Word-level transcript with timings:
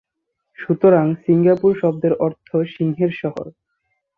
সুতরাং 0.59 1.05
সিঙ্গাপুর 1.23 1.71
শব্দের 1.81 2.13
অর্থ 2.25 2.47
সিংহের 2.73 3.11
শহর। 3.21 3.45